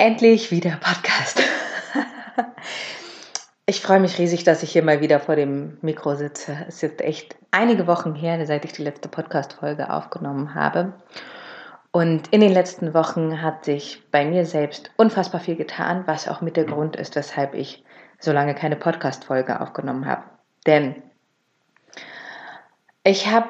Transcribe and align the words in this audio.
Endlich 0.00 0.52
wieder 0.52 0.78
Podcast. 0.80 1.42
Ich 3.66 3.80
freue 3.80 3.98
mich 3.98 4.16
riesig, 4.16 4.44
dass 4.44 4.62
ich 4.62 4.70
hier 4.70 4.84
mal 4.84 5.00
wieder 5.00 5.18
vor 5.18 5.34
dem 5.34 5.76
Mikro 5.82 6.14
sitze. 6.14 6.56
Es 6.68 6.80
ist 6.84 7.00
echt 7.00 7.36
einige 7.50 7.88
Wochen 7.88 8.14
her, 8.14 8.46
seit 8.46 8.64
ich 8.64 8.72
die 8.72 8.84
letzte 8.84 9.08
Podcast-Folge 9.08 9.92
aufgenommen 9.92 10.54
habe. 10.54 10.92
Und 11.90 12.28
in 12.28 12.40
den 12.40 12.52
letzten 12.52 12.94
Wochen 12.94 13.42
hat 13.42 13.64
sich 13.64 14.00
bei 14.12 14.24
mir 14.24 14.46
selbst 14.46 14.92
unfassbar 14.96 15.40
viel 15.40 15.56
getan, 15.56 16.04
was 16.06 16.28
auch 16.28 16.42
mit 16.42 16.56
der 16.56 16.64
Grund 16.64 16.94
ist, 16.94 17.16
weshalb 17.16 17.54
ich 17.54 17.82
so 18.20 18.30
lange 18.30 18.54
keine 18.54 18.76
Podcast-Folge 18.76 19.60
aufgenommen 19.60 20.06
habe. 20.06 20.22
Denn 20.64 21.02
ich 23.02 23.26
habe 23.26 23.48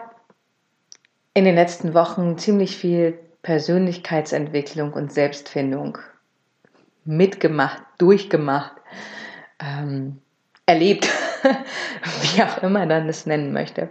in 1.35 1.45
den 1.45 1.57
letzten 1.57 1.93
Wochen 1.93 2.39
ziemlich 2.39 2.79
viel 2.79 3.19
Persönlichkeitsentwicklung 3.43 4.95
und 4.95 5.12
Selbstfindung 5.12 5.99
mitgemacht, 7.09 7.82
durchgemacht, 7.96 8.72
ähm, 9.58 10.21
erlebt, 10.66 11.08
wie 12.22 12.43
auch 12.43 12.62
immer 12.62 12.85
man 12.85 13.08
es 13.08 13.25
nennen 13.25 13.53
möchte. 13.53 13.89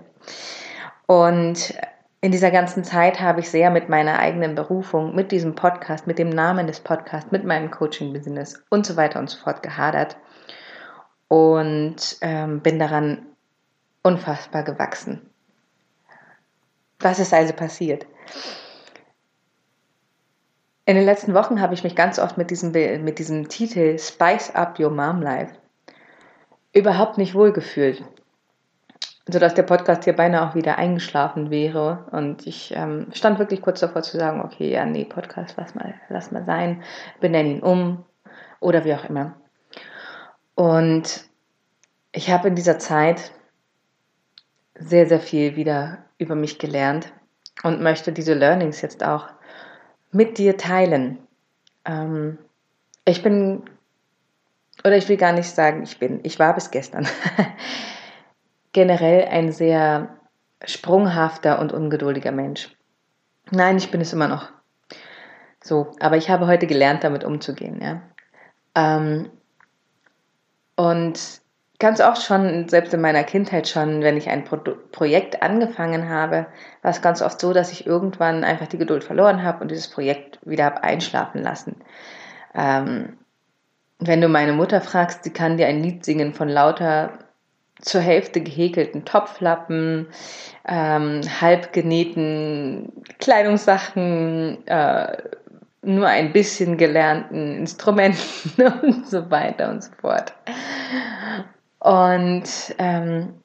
Und 1.08 1.74
in 2.22 2.32
dieser 2.32 2.52
ganzen 2.52 2.84
Zeit 2.84 3.20
habe 3.20 3.40
ich 3.40 3.50
sehr 3.50 3.72
mit 3.72 3.90
meiner 3.90 4.20
eigenen 4.20 4.54
Berufung, 4.54 5.16
mit 5.16 5.32
diesem 5.32 5.56
Podcast, 5.56 6.06
mit 6.06 6.20
dem 6.20 6.30
Namen 6.30 6.68
des 6.68 6.80
Podcasts, 6.80 7.32
mit 7.32 7.44
meinem 7.44 7.72
Coaching-Business 7.72 8.64
und 8.70 8.86
so 8.86 8.96
weiter 8.96 9.20
und 9.20 9.30
so 9.30 9.40
fort 9.40 9.64
gehadert 9.64 10.18
und 11.28 12.18
ähm, 12.22 12.62
bin 12.62 12.78
daran 12.78 13.26
unfassbar 14.04 14.64
gewachsen. 14.64 15.28
Was 17.00 17.20
ist 17.20 17.34
also 17.34 17.54
passiert? 17.54 18.06
In 20.88 20.96
den 20.96 21.04
letzten 21.04 21.34
Wochen 21.34 21.60
habe 21.60 21.74
ich 21.74 21.84
mich 21.84 21.98
ganz 21.98 22.18
oft 22.18 22.38
mit 22.38 22.50
diesem, 22.50 22.72
mit 23.04 23.20
diesem 23.20 23.50
Titel 23.50 24.00
Spice 24.00 24.56
Up 24.56 24.80
Your 24.80 24.90
Mom 24.90 25.22
Life 25.22 25.54
überhaupt 26.72 27.18
nicht 27.18 27.36
wohlgefühlt. 27.36 28.06
Sodass 29.28 29.54
der 29.54 29.64
Podcast 29.64 30.06
hier 30.06 30.16
beinahe 30.16 30.50
auch 30.50 30.56
wieder 30.56 30.78
eingeschlafen 30.78 31.50
wäre. 31.50 32.08
Und 32.12 32.48
ich 32.48 32.74
ähm, 32.74 33.08
stand 33.12 33.38
wirklich 33.38 33.62
kurz 33.62 33.82
davor 33.82 34.02
zu 34.02 34.18
sagen, 34.18 34.40
okay, 34.40 34.72
ja, 34.72 34.86
nee, 34.86 35.04
Podcast, 35.04 35.56
lass 35.58 35.76
mal, 35.76 35.94
lass 36.08 36.32
mal 36.32 36.46
sein, 36.46 36.82
benenne 37.20 37.50
ihn 37.50 37.62
um 37.62 38.06
oder 38.62 38.86
wie 38.86 38.94
auch 38.94 39.04
immer. 39.04 39.36
Und 40.56 41.26
ich 42.14 42.32
habe 42.32 42.48
in 42.48 42.56
dieser 42.56 42.80
Zeit 42.80 43.34
sehr, 44.76 45.06
sehr 45.06 45.20
viel 45.20 45.58
wieder 45.58 45.98
über 46.18 46.36
mich 46.36 46.60
gelernt 46.60 47.12
und 47.64 47.82
möchte 47.82 48.14
diese 48.14 48.36
Learnings 48.36 48.80
jetzt 48.80 49.04
auch 49.04 49.28
mit 50.18 50.40
dir 50.40 50.58
teilen. 50.58 51.20
Ähm, 51.86 52.40
ich 53.06 53.22
bin, 53.22 53.62
oder 54.84 54.98
ich 54.98 55.08
will 55.08 55.18
gar 55.18 55.32
nicht 55.32 55.50
sagen, 55.50 55.84
ich 55.84 56.00
bin, 56.00 56.22
ich 56.24 56.40
war 56.40 56.56
bis 56.56 56.72
gestern 56.72 57.08
generell 58.74 59.26
ein 59.26 59.52
sehr 59.52 60.18
sprunghafter 60.66 61.60
und 61.60 61.72
ungeduldiger 61.72 62.32
Mensch. 62.32 62.76
Nein, 63.52 63.78
ich 63.78 63.92
bin 63.92 64.02
es 64.02 64.12
immer 64.12 64.28
noch. 64.28 64.52
So, 65.64 65.92
aber 66.00 66.18
ich 66.18 66.32
habe 66.32 66.48
heute 66.48 66.66
gelernt, 66.66 67.04
damit 67.04 67.24
umzugehen. 67.24 67.80
Ja? 67.80 68.02
Ähm, 68.74 69.30
und 70.76 71.42
ganz 71.80 72.02
oft 72.02 72.24
schon, 72.24 72.68
selbst 72.68 72.94
in 72.94 73.02
meiner 73.02 73.24
Kindheit 73.24 73.68
schon, 73.68 74.02
wenn 74.02 74.18
ich 74.18 74.30
ein 74.30 74.44
Pro 74.44 74.58
Projekt 74.92 75.44
angefangen 75.44 76.10
habe, 76.10 76.48
war 76.82 76.92
es 76.92 77.02
ganz 77.02 77.22
oft 77.22 77.40
so, 77.40 77.54
dass 77.54 77.72
ich 77.72 77.86
irgendwann 77.86 78.44
einfach 78.44 78.68
die 78.68 78.80
Geduld 78.80 79.04
verloren 79.04 79.44
habe 79.44 79.62
und 79.62 79.70
dieses 79.70 79.90
Projekt 79.90 80.40
wieder 80.44 80.66
habe 80.66 80.84
einschlafen 80.84 81.44
lassen. 81.44 81.76
Ähm, 82.56 83.18
wenn 84.00 84.22
du 84.22 84.28
meine 84.28 84.54
Mutter 84.54 84.82
fragst, 84.82 85.24
sie 85.24 85.32
kann 85.32 85.58
dir 85.58 85.68
ein 85.68 85.82
Lied 85.82 86.06
singen 86.06 86.34
von 86.34 86.50
lauter 86.50 87.20
zur 87.80 88.02
Hälfte 88.02 88.42
gehäkelten 88.42 89.06
Topflappen, 89.06 90.08
ähm, 90.68 91.22
halb 91.42 91.74
genähten 91.74 92.92
Kleidungssachen, 93.20 94.66
äh, 94.68 95.18
nur 95.84 96.08
ein 96.08 96.34
bisschen 96.34 96.78
gelernten 96.78 97.56
Instrumenten 97.56 98.64
und 98.82 99.08
so 99.08 99.30
weiter 99.30 99.70
und 99.70 99.84
so 99.84 99.92
fort. 100.02 100.34
Und 101.88 102.76
ähm, 102.80 103.42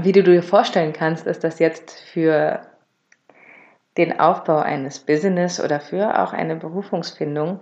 wie 0.00 0.12
du 0.12 0.22
dir 0.22 0.42
vorstellen 0.42 0.94
kannst, 0.94 1.26
ist 1.26 1.44
das 1.44 1.58
jetzt 1.58 2.00
für 2.00 2.62
den 3.98 4.18
Aufbau 4.18 4.58
eines 4.58 5.00
Business 5.00 5.60
oder 5.60 5.80
für 5.80 6.22
auch 6.22 6.32
eine 6.32 6.56
Berufungsfindung 6.56 7.60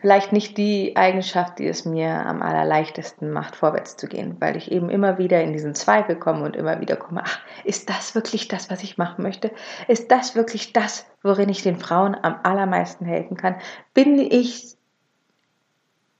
vielleicht 0.00 0.32
nicht 0.32 0.56
die 0.56 0.96
Eigenschaft, 0.96 1.58
die 1.58 1.66
es 1.66 1.84
mir 1.84 2.10
am 2.26 2.42
allerleichtesten 2.42 3.30
macht, 3.30 3.54
vorwärts 3.54 3.96
zu 3.96 4.06
gehen, 4.06 4.36
weil 4.40 4.56
ich 4.56 4.72
eben 4.72 4.90
immer 4.90 5.18
wieder 5.18 5.42
in 5.42 5.52
diesen 5.52 5.74
Zweifel 5.74 6.16
komme 6.16 6.44
und 6.44 6.56
immer 6.56 6.80
wieder 6.80 6.96
komme, 6.96 7.22
ach, 7.24 7.38
ist 7.64 7.90
das 7.90 8.14
wirklich 8.14 8.48
das, 8.48 8.70
was 8.70 8.82
ich 8.82 8.98
machen 8.98 9.22
möchte? 9.22 9.50
Ist 9.88 10.10
das 10.10 10.34
wirklich 10.34 10.72
das, 10.72 11.06
worin 11.22 11.48
ich 11.48 11.62
den 11.62 11.76
Frauen 11.76 12.16
am 12.20 12.40
allermeisten 12.42 13.04
helfen 13.04 13.36
kann? 13.36 13.56
Bin 13.92 14.18
ich 14.18 14.76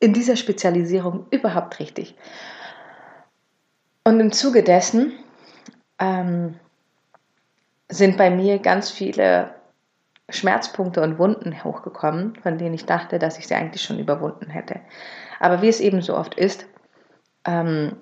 in 0.00 0.14
dieser 0.14 0.36
Spezialisierung 0.36 1.26
überhaupt 1.30 1.78
richtig. 1.78 2.14
Und 4.02 4.18
im 4.18 4.32
Zuge 4.32 4.62
dessen 4.62 5.12
ähm, 5.98 6.58
sind 7.88 8.16
bei 8.16 8.30
mir 8.30 8.58
ganz 8.58 8.90
viele 8.90 9.54
Schmerzpunkte 10.30 11.02
und 11.02 11.18
Wunden 11.18 11.62
hochgekommen, 11.62 12.36
von 12.42 12.56
denen 12.56 12.74
ich 12.74 12.86
dachte, 12.86 13.18
dass 13.18 13.38
ich 13.38 13.46
sie 13.46 13.54
eigentlich 13.54 13.82
schon 13.82 13.98
überwunden 13.98 14.48
hätte. 14.48 14.80
Aber 15.38 15.60
wie 15.60 15.68
es 15.68 15.80
eben 15.80 16.00
so 16.00 16.16
oft 16.16 16.34
ist, 16.34 16.66
ähm, 17.44 17.96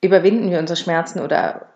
überwinden 0.00 0.50
wir 0.50 0.58
unsere 0.58 0.76
Schmerzen 0.76 1.20
oder 1.20 1.68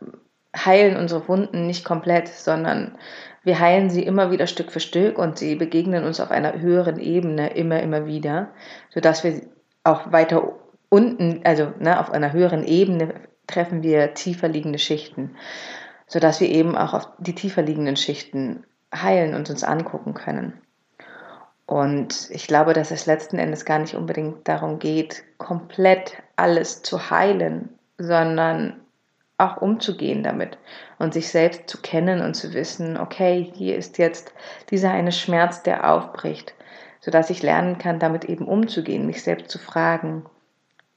heilen 0.54 0.96
unsere 0.96 1.26
Wunden 1.28 1.66
nicht 1.66 1.84
komplett, 1.84 2.28
sondern 2.28 2.96
wir 3.42 3.58
heilen 3.58 3.90
sie 3.90 4.02
immer 4.02 4.30
wieder 4.30 4.46
Stück 4.46 4.72
für 4.72 4.80
Stück 4.80 5.18
und 5.18 5.38
sie 5.38 5.54
begegnen 5.54 6.04
uns 6.04 6.20
auf 6.20 6.30
einer 6.30 6.58
höheren 6.60 6.98
Ebene 6.98 7.54
immer, 7.54 7.80
immer 7.80 8.06
wieder, 8.06 8.48
sodass 8.90 9.24
wir 9.24 9.42
auch 9.82 10.12
weiter 10.12 10.54
unten, 10.88 11.40
also 11.44 11.72
ne, 11.78 12.00
auf 12.00 12.10
einer 12.10 12.32
höheren 12.32 12.64
Ebene 12.64 13.14
treffen 13.46 13.82
wir 13.82 14.14
tiefer 14.14 14.48
liegende 14.48 14.78
Schichten, 14.78 15.36
sodass 16.06 16.40
wir 16.40 16.48
eben 16.48 16.76
auch 16.76 16.94
auf 16.94 17.08
die 17.18 17.34
tiefer 17.34 17.62
liegenden 17.62 17.96
Schichten 17.96 18.64
heilen 18.94 19.34
und 19.34 19.50
uns 19.50 19.64
angucken 19.64 20.14
können. 20.14 20.54
Und 21.66 22.28
ich 22.30 22.46
glaube, 22.46 22.74
dass 22.74 22.90
es 22.90 23.06
letzten 23.06 23.38
Endes 23.38 23.64
gar 23.64 23.78
nicht 23.78 23.94
unbedingt 23.94 24.46
darum 24.46 24.78
geht, 24.78 25.24
komplett 25.38 26.22
alles 26.36 26.82
zu 26.82 27.10
heilen, 27.10 27.70
sondern 27.98 28.83
auch 29.38 29.56
umzugehen 29.56 30.22
damit 30.22 30.58
und 30.98 31.12
sich 31.12 31.28
selbst 31.28 31.68
zu 31.68 31.80
kennen 31.80 32.20
und 32.20 32.34
zu 32.34 32.54
wissen, 32.54 32.96
okay, 32.96 33.50
hier 33.54 33.76
ist 33.76 33.98
jetzt 33.98 34.32
dieser 34.70 34.90
eine 34.90 35.12
Schmerz, 35.12 35.62
der 35.62 35.90
aufbricht, 35.90 36.54
sodass 37.00 37.30
ich 37.30 37.42
lernen 37.42 37.78
kann, 37.78 37.98
damit 37.98 38.24
eben 38.24 38.46
umzugehen, 38.46 39.06
mich 39.06 39.22
selbst 39.22 39.50
zu 39.50 39.58
fragen, 39.58 40.24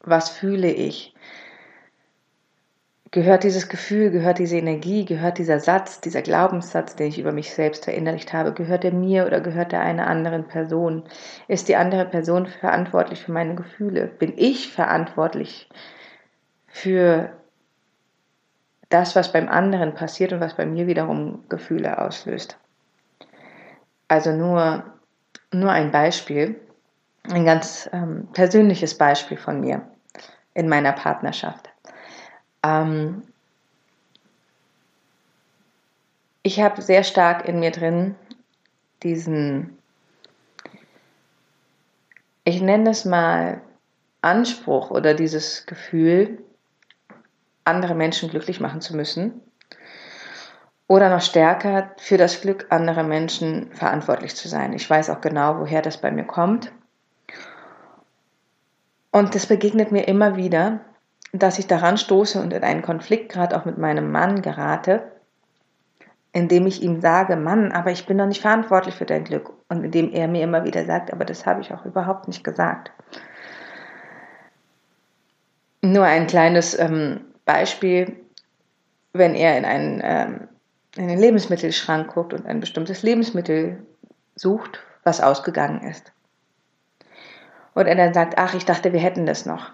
was 0.01 0.29
fühle 0.29 0.71
ich? 0.71 1.15
Gehört 3.09 3.43
dieses 3.43 3.69
Gefühl, 3.69 4.11
gehört 4.11 4.37
diese 4.37 4.57
Energie, 4.57 5.05
gehört 5.05 5.37
dieser 5.37 5.59
Satz, 5.59 6.01
dieser 6.01 6.21
Glaubenssatz, 6.21 6.95
den 6.95 7.07
ich 7.07 7.17
über 7.17 7.31
mich 7.31 7.53
selbst 7.53 7.85
verinnerlicht 7.85 8.33
habe, 8.33 8.53
gehört 8.53 8.83
er 8.83 8.91
mir 8.91 9.25
oder 9.25 9.39
gehört 9.39 9.73
er 9.73 9.79
einer 9.79 10.07
anderen 10.07 10.47
Person? 10.47 11.03
Ist 11.47 11.69
die 11.69 11.77
andere 11.77 12.05
Person 12.05 12.45
verantwortlich 12.45 13.21
für 13.23 13.31
meine 13.31 13.55
Gefühle? 13.55 14.07
Bin 14.07 14.33
ich 14.35 14.71
verantwortlich 14.71 15.69
für 16.67 17.31
das, 18.89 19.15
was 19.15 19.31
beim 19.31 19.49
anderen 19.49 19.93
passiert 19.93 20.33
und 20.33 20.39
was 20.39 20.55
bei 20.55 20.65
mir 20.65 20.87
wiederum 20.87 21.43
Gefühle 21.49 21.99
auslöst. 21.99 22.57
Also 24.07 24.31
nur, 24.31 24.83
nur 25.51 25.71
ein 25.71 25.91
Beispiel, 25.91 26.59
ein 27.29 27.45
ganz 27.45 27.89
ähm, 27.91 28.29
persönliches 28.31 28.97
Beispiel 28.97 29.37
von 29.37 29.59
mir 29.59 29.85
in 30.53 30.69
meiner 30.69 30.93
Partnerschaft. 30.93 31.69
Ähm, 32.63 33.23
ich 36.43 36.61
habe 36.61 36.81
sehr 36.81 37.03
stark 37.03 37.47
in 37.47 37.59
mir 37.59 37.71
drin 37.71 38.15
diesen, 39.03 39.77
ich 42.45 42.61
nenne 42.61 42.91
es 42.91 43.03
mal 43.03 43.61
Anspruch 44.21 44.89
oder 44.89 45.13
dieses 45.13 45.65
Gefühl, 45.65 46.41
andere 47.67 47.95
Menschen 47.95 48.29
glücklich 48.29 48.59
machen 48.59 48.81
zu 48.81 48.95
müssen. 48.95 49.41
Oder 50.87 51.09
noch 51.09 51.21
stärker, 51.21 51.91
für 51.97 52.17
das 52.17 52.41
Glück 52.41 52.67
anderer 52.69 53.03
Menschen 53.03 53.71
verantwortlich 53.73 54.35
zu 54.35 54.47
sein. 54.47 54.73
Ich 54.73 54.89
weiß 54.89 55.09
auch 55.09 55.19
genau, 55.19 55.59
woher 55.59 55.81
das 55.81 55.97
bei 55.97 56.11
mir 56.11 56.23
kommt. 56.23 56.71
Und 59.11 59.35
das 59.35 59.47
begegnet 59.47 59.91
mir 59.91 60.07
immer 60.07 60.37
wieder, 60.37 60.79
dass 61.33 61.59
ich 61.59 61.67
daran 61.67 61.97
stoße 61.97 62.41
und 62.41 62.53
in 62.53 62.63
einen 62.63 62.81
Konflikt 62.81 63.31
gerade 63.31 63.57
auch 63.57 63.65
mit 63.65 63.77
meinem 63.77 64.11
Mann 64.11 64.41
gerate, 64.41 65.11
indem 66.31 66.67
ich 66.67 66.81
ihm 66.83 67.01
sage, 67.01 67.35
Mann, 67.35 67.71
aber 67.71 67.91
ich 67.91 68.05
bin 68.05 68.17
doch 68.17 68.25
nicht 68.25 68.41
verantwortlich 68.41 68.95
für 68.95 69.05
dein 69.05 69.23
Glück. 69.23 69.51
Und 69.69 69.83
indem 69.83 70.11
er 70.13 70.27
mir 70.27 70.43
immer 70.43 70.63
wieder 70.63 70.85
sagt, 70.85 71.11
aber 71.11 71.25
das 71.25 71.45
habe 71.45 71.61
ich 71.61 71.73
auch 71.73 71.83
überhaupt 71.83 72.27
nicht 72.27 72.43
gesagt. 72.43 72.91
Nur 75.81 76.05
ein 76.05 76.27
kleines 76.27 76.77
ähm, 76.79 77.21
Beispiel, 77.47 78.15
wenn 79.13 79.33
er 79.33 79.57
in 79.57 79.65
einen, 79.65 80.01
ähm, 80.03 80.47
in 80.95 81.07
den 81.07 81.17
Lebensmittelschrank 81.17 82.13
guckt 82.13 82.33
und 82.33 82.45
ein 82.45 82.59
bestimmtes 82.59 83.01
Lebensmittel 83.01 83.83
sucht, 84.35 84.79
was 85.03 85.21
ausgegangen 85.21 85.81
ist. 85.81 86.11
Und 87.73 87.87
er 87.87 87.95
dann 87.95 88.13
sagt, 88.13 88.37
ach, 88.37 88.53
ich 88.53 88.65
dachte, 88.65 88.93
wir 88.93 88.99
hätten 88.99 89.25
das 89.25 89.45
noch. 89.45 89.71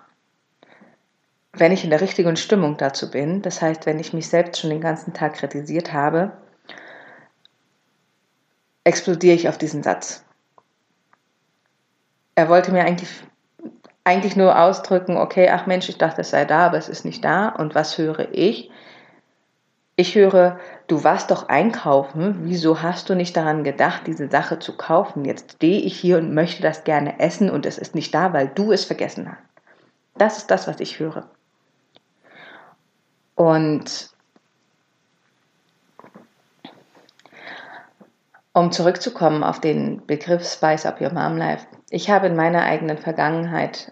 Wenn 1.51 1.71
ich 1.71 1.83
in 1.83 1.89
der 1.89 2.01
richtigen 2.01 2.35
Stimmung 2.35 2.77
dazu 2.77 3.11
bin, 3.11 3.41
das 3.41 3.61
heißt, 3.61 3.85
wenn 3.85 3.99
ich 3.99 4.13
mich 4.13 4.27
selbst 4.27 4.59
schon 4.59 4.69
den 4.69 4.81
ganzen 4.81 5.13
Tag 5.13 5.33
kritisiert 5.33 5.93
habe, 5.93 6.31
explodiere 8.83 9.35
ich 9.35 9.49
auf 9.49 9.57
diesen 9.57 9.83
Satz. 9.83 10.25
Er 12.35 12.49
wollte 12.49 12.71
mir 12.71 12.83
eigentlich, 12.83 13.23
eigentlich 14.03 14.35
nur 14.35 14.59
ausdrücken, 14.59 15.17
okay, 15.17 15.49
ach 15.49 15.65
Mensch, 15.65 15.87
ich 15.89 15.97
dachte, 15.97 16.21
es 16.21 16.31
sei 16.31 16.45
da, 16.45 16.65
aber 16.67 16.77
es 16.77 16.89
ist 16.89 17.05
nicht 17.05 17.23
da. 17.23 17.49
Und 17.49 17.75
was 17.75 17.97
höre 17.97 18.33
ich? 18.33 18.69
Ich 19.95 20.15
höre, 20.15 20.59
du 20.87 21.03
warst 21.03 21.29
doch 21.29 21.49
einkaufen, 21.49 22.39
wieso 22.43 22.81
hast 22.81 23.09
du 23.09 23.15
nicht 23.15 23.37
daran 23.37 23.63
gedacht, 23.63 24.07
diese 24.07 24.27
Sache 24.27 24.59
zu 24.59 24.75
kaufen? 24.75 25.23
Jetzt 25.23 25.53
stehe 25.53 25.81
ich 25.81 25.99
hier 25.99 26.17
und 26.17 26.33
möchte 26.33 26.63
das 26.63 26.83
gerne 26.83 27.19
essen 27.19 27.49
und 27.49 27.65
es 27.65 27.77
ist 27.77 27.93
nicht 27.93 28.13
da, 28.13 28.33
weil 28.33 28.47
du 28.47 28.71
es 28.71 28.85
vergessen 28.85 29.29
hast. 29.29 29.43
Das 30.17 30.37
ist 30.39 30.51
das, 30.51 30.67
was 30.67 30.79
ich 30.79 30.99
höre. 30.99 31.29
Und 33.35 34.12
um 38.53 38.71
zurückzukommen 38.71 39.43
auf 39.43 39.59
den 39.59 40.05
Begriff 40.05 40.45
Spice 40.45 40.85
Up 40.85 41.01
Your 41.01 41.11
Mom 41.11 41.37
Life, 41.37 41.65
ich 41.89 42.09
habe 42.09 42.27
in 42.27 42.35
meiner 42.35 42.63
eigenen 42.63 42.97
Vergangenheit 42.97 43.91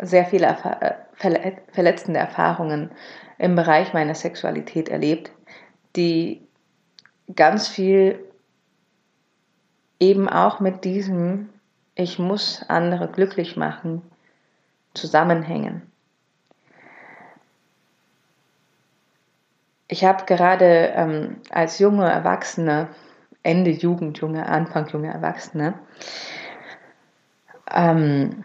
sehr 0.00 0.24
viele 0.24 0.46
äh, 0.46 1.52
verletzende 1.68 2.18
Erfahrungen 2.18 2.90
im 3.38 3.54
Bereich 3.54 3.92
meiner 3.92 4.14
Sexualität 4.14 4.88
erlebt, 4.88 5.30
die 5.96 6.46
ganz 7.34 7.68
viel 7.68 8.18
eben 10.00 10.28
auch 10.28 10.60
mit 10.60 10.84
diesem 10.84 11.50
Ich 11.94 12.18
muss 12.18 12.64
andere 12.68 13.08
glücklich 13.08 13.56
machen 13.56 14.02
zusammenhängen. 14.94 15.82
Ich 19.88 20.04
habe 20.04 20.24
gerade 20.24 20.92
ähm, 20.94 21.36
als 21.50 21.78
junge 21.78 22.10
Erwachsene, 22.10 22.88
Ende 23.42 23.70
Jugend, 23.70 24.18
junge, 24.18 24.46
Anfang 24.46 24.88
junge 24.88 25.12
Erwachsene, 25.12 25.74
ähm, 27.70 28.44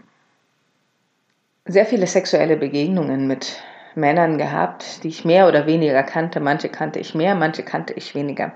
sehr 1.66 1.86
viele 1.86 2.08
sexuelle 2.08 2.58
Begegnungen 2.58 3.28
mit 3.28 3.62
Männern 3.96 4.38
gehabt, 4.38 5.04
die 5.04 5.10
ich 5.10 5.26
mehr 5.26 5.48
oder 5.48 5.66
weniger 5.66 6.04
kannte. 6.04 6.40
Manche 6.40 6.70
kannte 6.70 7.00
ich 7.00 7.14
mehr, 7.14 7.36
manche 7.36 7.64
kannte 7.64 7.94
ich 7.94 8.16
weniger. 8.16 8.54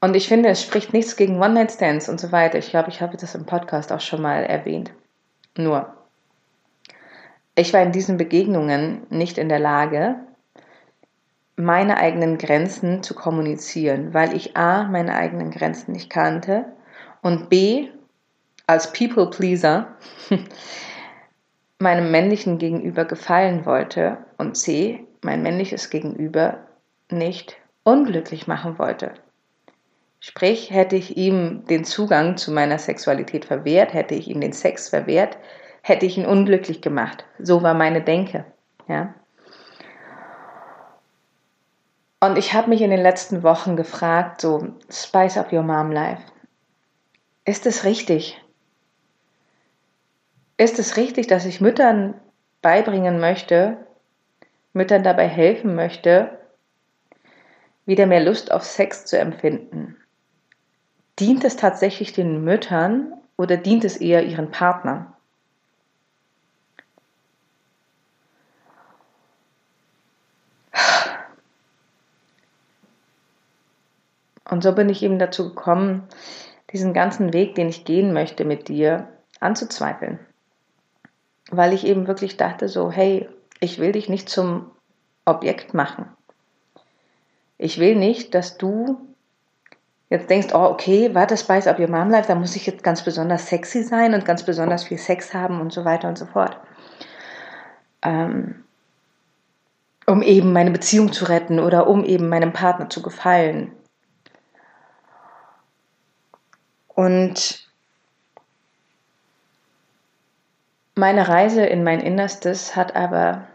Und 0.00 0.16
ich 0.16 0.28
finde, 0.28 0.48
es 0.48 0.62
spricht 0.62 0.92
nichts 0.92 1.16
gegen 1.16 1.40
One-Night-Stands 1.40 2.08
und 2.08 2.18
so 2.20 2.32
weiter. 2.32 2.58
Ich 2.58 2.70
glaube, 2.70 2.88
ich 2.88 3.02
habe 3.02 3.16
das 3.16 3.34
im 3.34 3.44
Podcast 3.44 3.92
auch 3.92 4.00
schon 4.00 4.22
mal 4.22 4.44
erwähnt. 4.44 4.92
Nur, 5.56 5.94
ich 7.54 7.72
war 7.74 7.82
in 7.82 7.92
diesen 7.92 8.16
Begegnungen 8.16 9.06
nicht 9.10 9.36
in 9.36 9.50
der 9.50 9.58
Lage, 9.58 10.16
meine 11.56 11.98
eigenen 11.98 12.38
Grenzen 12.38 13.02
zu 13.02 13.14
kommunizieren, 13.14 14.14
weil 14.14 14.34
ich 14.34 14.56
a, 14.56 14.84
meine 14.84 15.14
eigenen 15.14 15.50
Grenzen 15.50 15.92
nicht 15.92 16.10
kannte 16.10 16.66
und 17.22 17.48
b, 17.48 17.88
als 18.66 18.92
People 18.92 19.28
Pleaser 19.30 19.96
meinem 21.78 22.10
männlichen 22.10 22.58
Gegenüber 22.58 23.04
gefallen 23.04 23.66
wollte 23.66 24.18
und 24.38 24.56
C, 24.56 25.06
mein 25.22 25.42
männliches 25.42 25.90
Gegenüber 25.90 26.58
nicht 27.10 27.56
unglücklich 27.82 28.46
machen 28.46 28.78
wollte. 28.78 29.14
Sprich, 30.20 30.70
hätte 30.70 30.96
ich 30.96 31.16
ihm 31.16 31.64
den 31.66 31.84
Zugang 31.84 32.36
zu 32.36 32.52
meiner 32.52 32.78
Sexualität 32.78 33.46
verwehrt, 33.46 33.94
hätte 33.94 34.14
ich 34.14 34.28
ihm 34.28 34.40
den 34.40 34.52
Sex 34.52 34.90
verwehrt, 34.90 35.38
hätte 35.82 36.04
ich 36.04 36.18
ihn 36.18 36.26
unglücklich 36.26 36.82
gemacht. 36.82 37.24
So 37.38 37.62
war 37.62 37.72
meine 37.72 38.02
Denke. 38.02 38.44
Ja? 38.86 39.14
Und 42.22 42.36
ich 42.36 42.52
habe 42.52 42.68
mich 42.68 42.82
in 42.82 42.90
den 42.90 43.00
letzten 43.00 43.42
Wochen 43.42 43.76
gefragt, 43.76 44.42
so 44.42 44.74
Spice 44.90 45.38
up 45.38 45.52
your 45.52 45.62
mom 45.62 45.90
life. 45.90 46.22
Ist 47.46 47.64
es 47.64 47.84
richtig? 47.84 48.38
Ist 50.58 50.78
es 50.78 50.98
richtig, 50.98 51.26
dass 51.26 51.46
ich 51.46 51.62
Müttern 51.62 52.20
beibringen 52.60 53.18
möchte, 53.18 53.78
Müttern 54.74 55.02
dabei 55.02 55.26
helfen 55.26 55.74
möchte, 55.74 56.38
wieder 57.86 58.04
mehr 58.04 58.22
Lust 58.22 58.52
auf 58.52 58.64
Sex 58.64 59.06
zu 59.06 59.18
empfinden? 59.18 59.96
Dient 61.18 61.42
es 61.44 61.56
tatsächlich 61.56 62.12
den 62.12 62.44
Müttern 62.44 63.14
oder 63.38 63.56
dient 63.56 63.84
es 63.84 63.96
eher 63.96 64.24
ihren 64.24 64.50
Partnern? 64.50 65.10
Und 74.50 74.62
so 74.62 74.74
bin 74.74 74.88
ich 74.88 75.02
eben 75.02 75.18
dazu 75.18 75.50
gekommen, 75.50 76.02
diesen 76.72 76.92
ganzen 76.92 77.32
Weg, 77.32 77.54
den 77.54 77.68
ich 77.68 77.84
gehen 77.84 78.12
möchte 78.12 78.44
mit 78.44 78.68
dir, 78.68 79.08
anzuzweifeln 79.40 80.18
weil 81.50 81.72
ich 81.72 81.86
eben 81.86 82.06
wirklich 82.06 82.36
dachte 82.36 82.68
so, 82.68 82.90
hey, 82.90 83.28
ich 83.60 83.78
will 83.78 83.92
dich 83.92 84.08
nicht 84.08 84.28
zum 84.28 84.70
Objekt 85.24 85.74
machen. 85.74 86.06
Ich 87.58 87.78
will 87.78 87.96
nicht, 87.96 88.34
dass 88.34 88.56
du 88.56 88.98
jetzt 90.08 90.30
denkst, 90.30 90.48
oh, 90.54 90.64
okay, 90.64 91.14
warte, 91.14 91.36
Spice 91.36 91.66
Up 91.66 91.78
Your 91.78 91.88
Mom 91.88 92.10
Life, 92.10 92.26
da 92.26 92.34
muss 92.34 92.56
ich 92.56 92.66
jetzt 92.66 92.82
ganz 92.82 93.04
besonders 93.04 93.48
sexy 93.48 93.82
sein 93.82 94.14
und 94.14 94.24
ganz 94.24 94.44
besonders 94.44 94.84
viel 94.84 94.98
Sex 94.98 95.34
haben 95.34 95.60
und 95.60 95.72
so 95.72 95.84
weiter 95.84 96.08
und 96.08 96.16
so 96.16 96.26
fort. 96.26 96.58
Ähm, 98.02 98.64
um 100.06 100.22
eben 100.22 100.52
meine 100.52 100.70
Beziehung 100.70 101.12
zu 101.12 101.26
retten 101.26 101.60
oder 101.60 101.86
um 101.86 102.04
eben 102.04 102.28
meinem 102.28 102.52
Partner 102.52 102.88
zu 102.88 103.02
gefallen. 103.02 103.72
Und 106.94 107.70
Meine 111.00 111.28
Reise 111.28 111.64
in 111.64 111.82
mein 111.82 112.00
Innerstes 112.00 112.76
hat 112.76 112.94
aber 112.94 113.46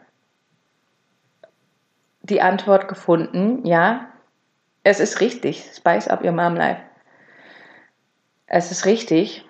die 2.23 2.41
Antwort 2.41 2.87
gefunden, 2.87 3.63
ja, 3.67 4.07
es 4.81 4.99
ist 4.99 5.21
richtig, 5.21 5.63
Spice 5.75 6.07
up 6.07 6.23
your 6.23 6.31
mom 6.31 6.55
life. 6.55 6.81
Es 8.47 8.71
ist 8.71 8.87
richtig, 8.87 9.45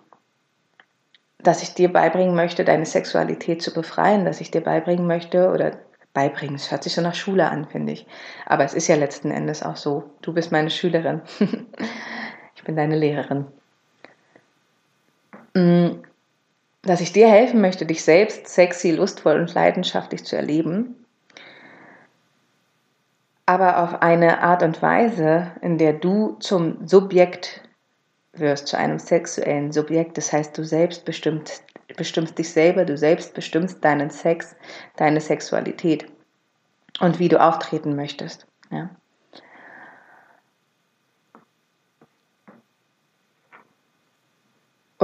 dass 1.39 1.63
ich 1.63 1.73
dir 1.73 1.93
beibringen 1.93 2.35
möchte, 2.35 2.65
deine 2.65 2.85
Sexualität 2.85 3.61
zu 3.61 3.73
befreien, 3.73 4.25
dass 4.25 4.41
ich 4.41 4.51
dir 4.51 4.61
beibringen 4.61 5.07
möchte 5.07 5.51
oder 5.51 5.79
beibringen, 6.13 6.55
es 6.55 6.71
hört 6.71 6.83
sich 6.83 6.95
so 6.95 7.01
nach 7.01 7.15
Schule 7.15 7.49
an, 7.49 7.65
finde 7.65 7.93
ich. 7.93 8.05
Aber 8.45 8.65
es 8.65 8.73
ist 8.73 8.89
ja 8.89 8.97
letzten 8.97 9.31
Endes 9.31 9.63
auch 9.63 9.77
so, 9.77 10.11
du 10.21 10.33
bist 10.33 10.51
meine 10.51 10.69
Schülerin. 10.69 11.21
ich 12.55 12.63
bin 12.65 12.75
deine 12.75 12.97
Lehrerin. 12.97 13.45
Mm, 15.55 16.03
dass 16.83 17.01
ich 17.01 17.13
dir 17.13 17.27
helfen 17.27 17.61
möchte, 17.61 17.85
dich 17.85 18.03
selbst 18.03 18.47
sexy, 18.47 18.91
lustvoll 18.91 19.39
und 19.39 19.53
leidenschaftlich 19.53 20.23
zu 20.23 20.35
erleben, 20.35 21.05
aber 23.45 23.83
auf 23.83 24.01
eine 24.01 24.41
Art 24.41 24.63
und 24.63 24.81
Weise, 24.81 25.51
in 25.61 25.77
der 25.77 25.93
du 25.93 26.35
zum 26.39 26.87
Subjekt 26.87 27.61
wirst, 28.33 28.67
zu 28.67 28.77
einem 28.77 28.99
sexuellen 28.99 29.71
Subjekt. 29.71 30.17
Das 30.17 30.33
heißt, 30.33 30.57
du 30.57 30.63
selbst 30.63 31.05
bestimmt, 31.05 31.61
bestimmst 31.95 32.37
dich 32.37 32.51
selber, 32.51 32.85
du 32.85 32.97
selbst 32.97 33.33
bestimmst 33.33 33.83
deinen 33.83 34.09
Sex, 34.09 34.55
deine 34.97 35.21
Sexualität 35.21 36.05
und 36.99 37.19
wie 37.19 37.29
du 37.29 37.39
auftreten 37.39 37.95
möchtest. 37.95 38.45
Ja. 38.71 38.89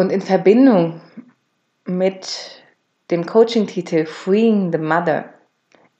Und 0.01 0.11
in 0.11 0.21
Verbindung 0.21 0.99
mit 1.85 2.63
dem 3.11 3.23
Coaching-Titel 3.23 4.07
Freeing 4.07 4.71
the 4.71 4.79
Mother 4.79 5.25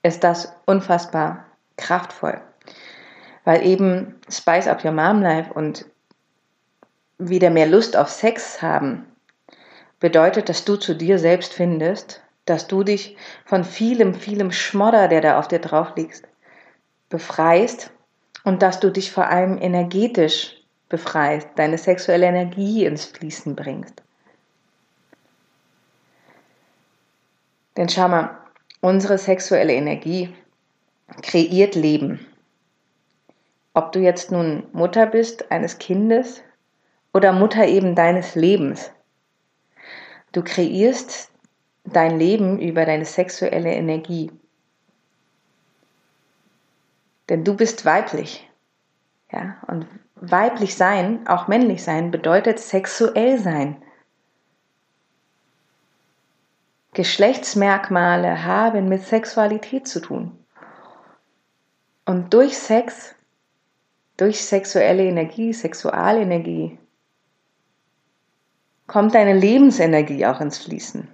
ist 0.02 0.24
das 0.24 0.52
unfassbar 0.66 1.46
kraftvoll, 1.76 2.40
weil 3.44 3.64
eben 3.64 4.20
Spice 4.28 4.66
Up 4.66 4.84
Your 4.84 4.90
Mom 4.90 5.22
Life 5.22 5.52
und 5.52 5.86
wieder 7.18 7.50
mehr 7.50 7.68
Lust 7.68 7.96
auf 7.96 8.08
Sex 8.08 8.60
haben 8.60 9.06
bedeutet, 10.00 10.48
dass 10.48 10.64
du 10.64 10.74
zu 10.74 10.96
dir 10.96 11.20
selbst 11.20 11.52
findest, 11.52 12.24
dass 12.44 12.66
du 12.66 12.82
dich 12.82 13.16
von 13.44 13.62
vielem, 13.62 14.14
vielem 14.16 14.50
Schmodder, 14.50 15.06
der 15.06 15.20
da 15.20 15.38
auf 15.38 15.46
dir 15.46 15.60
drauf 15.60 15.92
liegt, 15.94 16.22
befreist 17.08 17.92
und 18.42 18.62
dass 18.62 18.80
du 18.80 18.90
dich 18.90 19.12
vor 19.12 19.28
allem 19.28 19.58
energetisch 19.58 20.61
befreist, 20.92 21.48
deine 21.56 21.78
sexuelle 21.78 22.26
Energie 22.26 22.84
ins 22.84 23.06
Fließen 23.06 23.56
bringst. 23.56 24.02
Denn 27.78 27.88
schau 27.88 28.08
mal, 28.08 28.38
unsere 28.82 29.16
sexuelle 29.16 29.72
Energie 29.72 30.34
kreiert 31.22 31.74
Leben. 31.74 32.26
Ob 33.72 33.92
du 33.92 34.00
jetzt 34.00 34.30
nun 34.30 34.66
Mutter 34.72 35.06
bist 35.06 35.50
eines 35.50 35.78
Kindes 35.78 36.42
oder 37.14 37.32
Mutter 37.32 37.66
eben 37.66 37.94
deines 37.94 38.34
Lebens. 38.34 38.90
Du 40.32 40.42
kreierst 40.42 41.30
dein 41.84 42.18
Leben 42.18 42.60
über 42.60 42.84
deine 42.84 43.06
sexuelle 43.06 43.72
Energie. 43.72 44.30
Denn 47.30 47.44
du 47.44 47.56
bist 47.56 47.86
weiblich. 47.86 48.46
Ja, 49.32 49.56
und 49.68 49.86
weiblich 50.22 50.76
sein, 50.76 51.26
auch 51.26 51.48
männlich 51.48 51.82
sein, 51.82 52.12
bedeutet 52.12 52.60
sexuell 52.60 53.38
sein. 53.38 53.82
Geschlechtsmerkmale 56.94 58.44
haben 58.44 58.88
mit 58.88 59.02
Sexualität 59.02 59.88
zu 59.88 60.00
tun. 60.00 60.38
Und 62.04 62.32
durch 62.32 62.56
Sex, 62.56 63.14
durch 64.16 64.44
sexuelle 64.44 65.04
Energie, 65.04 65.52
Sexualenergie, 65.52 66.78
kommt 68.86 69.14
deine 69.14 69.34
Lebensenergie 69.34 70.24
auch 70.26 70.40
ins 70.40 70.58
Fließen. 70.58 71.08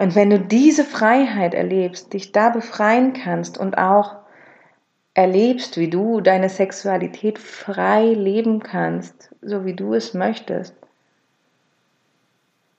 Und 0.00 0.14
wenn 0.14 0.30
du 0.30 0.40
diese 0.40 0.86
Freiheit 0.86 1.52
erlebst, 1.52 2.14
dich 2.14 2.32
da 2.32 2.48
befreien 2.48 3.12
kannst 3.12 3.58
und 3.58 3.76
auch 3.76 4.16
erlebst, 5.12 5.76
wie 5.76 5.90
du 5.90 6.22
deine 6.22 6.48
Sexualität 6.48 7.38
frei 7.38 8.04
leben 8.14 8.62
kannst, 8.62 9.28
so 9.42 9.66
wie 9.66 9.74
du 9.74 9.92
es 9.92 10.14
möchtest, 10.14 10.74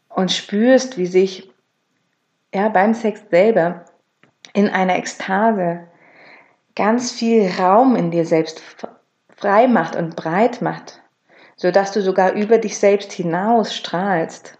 und 0.10 0.32
spürst, 0.32 0.98
wie 0.98 1.06
sich 1.06 1.48
ja 2.56 2.70
beim 2.70 2.96
Sex 2.96 3.22
selber 3.30 3.86
in 4.54 4.68
einer 4.68 4.96
Ekstase 4.96 5.82
ganz 6.75 7.12
viel 7.12 7.51
Raum 7.60 7.96
in 7.96 8.10
dir 8.10 8.25
selbst 8.25 8.63
frei 9.38 9.68
macht 9.68 9.96
und 9.96 10.16
breit 10.16 10.63
macht, 10.63 11.04
so 11.56 11.70
dass 11.70 11.92
du 11.92 12.01
sogar 12.01 12.32
über 12.34 12.58
dich 12.58 12.80
selbst 12.80 13.12
hinaus 13.12 13.75
strahlst, 13.75 14.58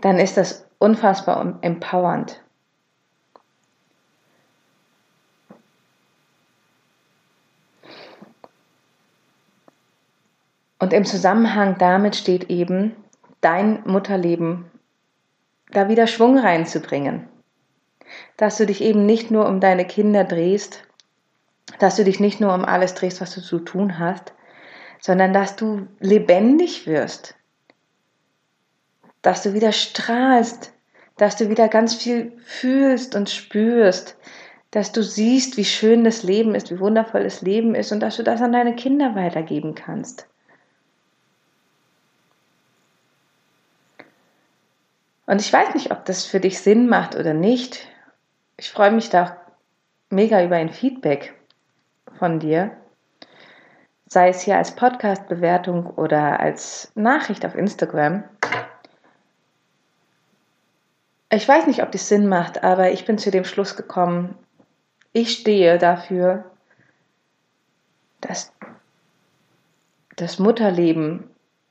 dann 0.00 0.18
ist 0.18 0.36
das 0.36 0.66
unfassbar 0.78 1.58
empowernd. 1.60 2.42
Und 10.78 10.92
im 10.92 11.04
Zusammenhang 11.04 11.76
damit 11.78 12.14
steht 12.14 12.50
eben, 12.50 12.94
dein 13.40 13.82
Mutterleben 13.84 14.70
da 15.70 15.88
wieder 15.88 16.06
Schwung 16.06 16.38
reinzubringen. 16.38 17.28
Dass 18.36 18.56
du 18.56 18.66
dich 18.66 18.80
eben 18.80 19.04
nicht 19.04 19.30
nur 19.30 19.46
um 19.46 19.60
deine 19.60 19.84
Kinder 19.84 20.24
drehst, 20.24 20.84
dass 21.78 21.96
du 21.96 22.04
dich 22.04 22.20
nicht 22.20 22.40
nur 22.40 22.54
um 22.54 22.64
alles 22.64 22.94
drehst, 22.94 23.20
was 23.20 23.34
du 23.34 23.42
zu 23.42 23.58
tun 23.58 23.98
hast, 23.98 24.32
sondern 25.00 25.32
dass 25.32 25.56
du 25.56 25.86
lebendig 26.00 26.86
wirst, 26.86 27.34
dass 29.28 29.42
du 29.42 29.52
wieder 29.52 29.72
strahlst, 29.72 30.72
dass 31.18 31.36
du 31.36 31.50
wieder 31.50 31.68
ganz 31.68 31.94
viel 31.94 32.32
fühlst 32.46 33.14
und 33.14 33.28
spürst, 33.28 34.16
dass 34.70 34.90
du 34.90 35.02
siehst, 35.02 35.58
wie 35.58 35.66
schön 35.66 36.02
das 36.02 36.22
Leben 36.22 36.54
ist, 36.54 36.70
wie 36.70 36.80
wundervoll 36.80 37.24
das 37.24 37.42
Leben 37.42 37.74
ist 37.74 37.92
und 37.92 38.00
dass 38.00 38.16
du 38.16 38.22
das 38.22 38.40
an 38.40 38.52
deine 38.54 38.74
Kinder 38.74 39.14
weitergeben 39.14 39.74
kannst. 39.74 40.26
Und 45.26 45.42
ich 45.42 45.52
weiß 45.52 45.74
nicht, 45.74 45.90
ob 45.90 46.06
das 46.06 46.24
für 46.24 46.40
dich 46.40 46.60
Sinn 46.60 46.88
macht 46.88 47.14
oder 47.14 47.34
nicht. 47.34 47.86
Ich 48.56 48.70
freue 48.70 48.92
mich 48.92 49.10
da 49.10 49.36
mega 50.08 50.42
über 50.42 50.56
ein 50.56 50.70
Feedback 50.70 51.34
von 52.18 52.40
dir, 52.40 52.70
sei 54.06 54.30
es 54.30 54.40
hier 54.40 54.56
als 54.56 54.74
Podcast-Bewertung 54.74 55.84
oder 55.84 56.40
als 56.40 56.90
Nachricht 56.94 57.44
auf 57.44 57.54
Instagram. 57.54 58.24
Ich 61.30 61.46
weiß 61.46 61.66
nicht, 61.66 61.82
ob 61.82 61.92
das 61.92 62.08
Sinn 62.08 62.26
macht, 62.26 62.64
aber 62.64 62.90
ich 62.90 63.04
bin 63.04 63.18
zu 63.18 63.30
dem 63.30 63.44
Schluss 63.44 63.76
gekommen, 63.76 64.34
ich 65.12 65.32
stehe 65.32 65.78
dafür, 65.78 66.44
dass 68.20 68.52
das 70.16 70.38
Mutterleben 70.38 71.30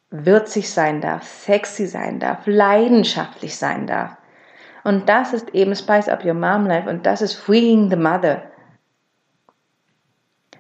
würzig 0.09 0.71
sein 0.71 1.01
darf, 1.01 1.23
sexy 1.23 1.87
sein 1.87 2.19
darf, 2.19 2.45
leidenschaftlich 2.45 3.57
sein 3.57 3.87
darf. 3.87 4.15
Und 4.83 5.09
das 5.09 5.33
ist 5.33 5.49
eben 5.53 5.75
Spice 5.75 6.07
Up 6.07 6.23
Your 6.23 6.33
Mom 6.33 6.65
Life 6.65 6.89
und 6.89 7.05
das 7.05 7.21
ist 7.21 7.33
Freeing 7.33 7.89
the 7.89 7.97
Mother. 7.97 8.43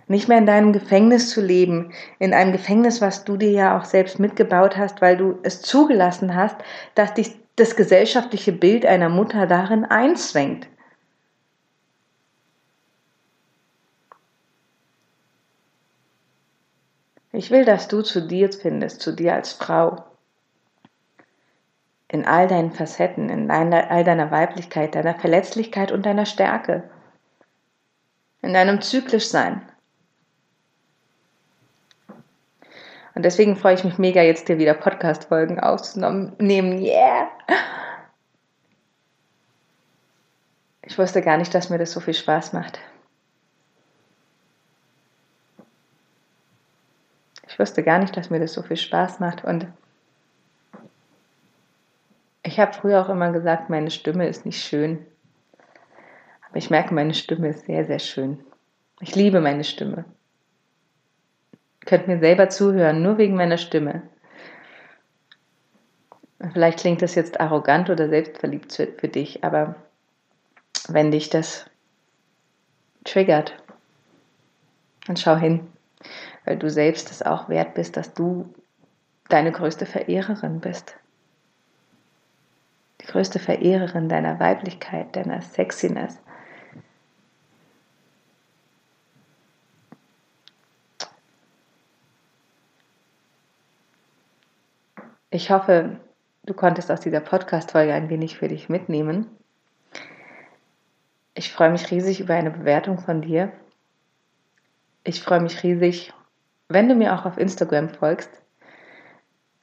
Nicht 0.07 0.27
mehr 0.27 0.37
in 0.37 0.45
deinem 0.45 0.73
Gefängnis 0.73 1.29
zu 1.29 1.41
leben, 1.41 1.93
in 2.19 2.33
einem 2.33 2.51
Gefängnis, 2.51 3.01
was 3.01 3.25
du 3.25 3.37
dir 3.37 3.51
ja 3.51 3.77
auch 3.77 3.85
selbst 3.85 4.19
mitgebaut 4.19 4.75
hast, 4.75 5.01
weil 5.01 5.17
du 5.17 5.39
es 5.43 5.61
zugelassen 5.61 6.35
hast, 6.35 6.57
dass 6.95 7.13
dich 7.13 7.35
das 7.57 7.75
gesellschaftliche 7.75 8.53
Bild 8.53 8.85
einer 8.85 9.09
Mutter 9.09 9.47
darin 9.47 9.83
einzwängt. 9.83 10.67
Ich 17.31 17.51
will, 17.51 17.65
dass 17.65 17.87
du 17.87 18.01
zu 18.03 18.25
dir 18.25 18.51
findest, 18.51 19.01
zu 19.01 19.11
dir 19.11 19.33
als 19.33 19.53
Frau. 19.53 20.05
In 22.07 22.25
all 22.25 22.47
deinen 22.47 22.71
Facetten, 22.71 23.29
in 23.29 23.51
all 23.51 24.03
deiner 24.03 24.31
Weiblichkeit, 24.31 24.95
deiner 24.95 25.15
Verletzlichkeit 25.15 25.91
und 25.91 26.05
deiner 26.05 26.25
Stärke. 26.25 26.89
In 28.41 28.53
deinem 28.53 28.81
Zyklischsein. 28.81 29.67
Und 33.17 33.23
deswegen 33.23 33.55
freue 33.55 33.73
ich 33.73 33.83
mich 33.83 33.97
mega, 33.97 34.21
jetzt 34.21 34.47
dir 34.47 34.59
wieder 34.59 34.75
Podcast-Folgen 34.75 35.59
aufzunehmen. 35.59 36.79
Yeah! 36.79 37.27
Ich 40.83 40.99
wusste 40.99 41.23
gar 41.23 41.37
nicht, 41.37 41.51
dass 41.55 41.71
mir 41.71 41.79
das 41.79 41.91
so 41.91 41.99
viel 41.99 42.13
Spaß 42.13 42.53
macht. 42.53 42.79
Ich 47.47 47.57
wusste 47.57 47.81
gar 47.81 47.97
nicht, 47.97 48.15
dass 48.15 48.29
mir 48.29 48.39
das 48.39 48.53
so 48.53 48.61
viel 48.61 48.77
Spaß 48.77 49.19
macht. 49.19 49.43
Und 49.43 49.65
ich 52.43 52.59
habe 52.59 52.73
früher 52.73 53.01
auch 53.01 53.09
immer 53.09 53.31
gesagt, 53.31 53.71
meine 53.71 53.89
Stimme 53.89 54.27
ist 54.27 54.45
nicht 54.45 54.63
schön. 54.63 55.03
Aber 56.47 56.57
ich 56.57 56.69
merke, 56.69 56.93
meine 56.93 57.15
Stimme 57.15 57.47
ist 57.47 57.65
sehr, 57.65 57.83
sehr 57.83 57.97
schön. 57.97 58.45
Ich 58.99 59.15
liebe 59.15 59.41
meine 59.41 59.63
Stimme. 59.63 60.05
Könnt 61.87 62.07
mir 62.07 62.19
selber 62.19 62.49
zuhören, 62.49 63.01
nur 63.01 63.17
wegen 63.17 63.35
meiner 63.35 63.57
Stimme. 63.57 64.03
Vielleicht 66.53 66.79
klingt 66.79 67.01
das 67.01 67.15
jetzt 67.15 67.39
arrogant 67.39 67.89
oder 67.89 68.09
selbstverliebt 68.09 68.71
für 68.71 69.07
dich, 69.07 69.43
aber 69.43 69.75
wenn 70.87 71.09
dich 71.09 71.29
das 71.29 71.65
triggert, 73.03 73.57
dann 75.07 75.17
schau 75.17 75.35
hin 75.35 75.67
weil 76.47 76.57
du 76.57 76.69
selbst 76.69 77.11
es 77.11 77.21
auch 77.21 77.49
wert 77.49 77.73
bist, 77.73 77.97
dass 77.97 78.13
du 78.13 78.53
deine 79.27 79.51
größte 79.51 79.85
Verehrerin 79.85 80.61
bist. 80.61 80.95
Die 83.01 83.05
größte 83.05 83.37
Verehrerin 83.37 84.07
deiner 84.07 84.39
Weiblichkeit, 84.39 85.13
deiner 85.15 85.41
Sexiness. 85.41 86.17
Ich 95.29 95.51
hoffe, 95.51 95.99
du 96.43 96.53
konntest 96.53 96.91
aus 96.91 97.01
dieser 97.01 97.19
Podcast-Folge 97.19 97.93
ein 97.93 98.09
wenig 98.09 98.37
für 98.37 98.47
dich 98.47 98.69
mitnehmen. 98.69 99.27
Ich 101.33 101.51
freue 101.51 101.71
mich 101.71 101.91
riesig 101.91 102.19
über 102.19 102.33
eine 102.33 102.51
Bewertung 102.51 102.99
von 102.99 103.21
dir. 103.21 103.51
Ich 105.03 105.21
freue 105.21 105.41
mich 105.41 105.63
riesig 105.63 106.13
wenn 106.69 106.89
du 106.89 106.95
mir 106.95 107.15
auch 107.15 107.25
auf 107.25 107.37
Instagram 107.37 107.87
folgst, 107.89 108.29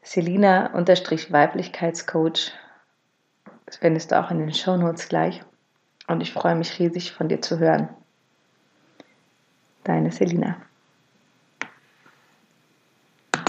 Selina-Weiblichkeitscoach, 0.03 2.53
das 3.67 3.77
findest 3.77 4.11
du 4.11 4.19
auch 4.19 4.31
in 4.31 4.39
den 4.39 4.55
Shownotes 4.55 5.09
gleich. 5.09 5.43
Und 6.07 6.23
ich 6.23 6.33
freue 6.33 6.55
mich 6.55 6.79
riesig 6.79 7.13
von 7.13 7.29
dir 7.29 7.43
zu 7.43 7.59
hören. 7.59 7.91
Deine 9.85 10.13
Selina. 10.13 10.57